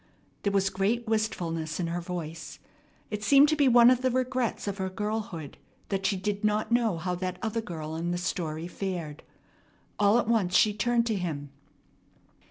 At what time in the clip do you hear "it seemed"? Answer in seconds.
3.11-3.49